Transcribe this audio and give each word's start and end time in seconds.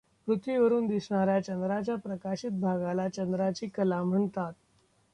पृथ्वीवरून 0.27 0.87
दिसणाऱ्या 0.87 1.39
चंद्राच्या 1.39 1.95
प्रकाशित 1.97 2.59
भागाला 2.61 3.07
चंद्राची 3.09 3.67
कला 3.67 4.01
म्हणतात. 4.03 4.53